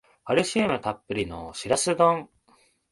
[0.25, 2.27] カルシウムたっぷりのシラス丼